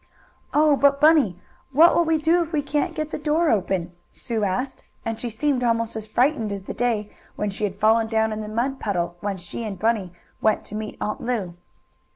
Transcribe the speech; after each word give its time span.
"Oh, 0.51 0.77
but 0.77 0.99
Bunny, 0.99 1.37
what 1.71 1.93
will 1.93 2.05
we 2.05 2.17
do 2.17 2.41
if 2.41 2.51
we 2.51 2.63
can't 2.63 2.95
get 2.95 3.11
the 3.11 3.19
door 3.19 3.51
open?" 3.51 3.91
Sue 4.11 4.43
asked, 4.43 4.83
and 5.05 5.19
she 5.19 5.29
seemed 5.29 5.63
almost 5.63 5.95
as 5.95 6.07
frightened 6.07 6.51
as 6.51 6.63
the 6.63 6.73
day 6.73 7.11
when 7.35 7.51
she 7.51 7.65
had 7.65 7.79
fallen 7.79 8.07
down 8.07 8.33
in 8.33 8.41
the 8.41 8.47
mud 8.47 8.79
puddle 8.79 9.17
when 9.19 9.37
she 9.37 9.63
and 9.63 9.77
Bunny 9.77 10.11
went 10.41 10.65
to 10.65 10.73
meet 10.75 10.97
Aunt 10.99 11.21
Lu. 11.21 11.55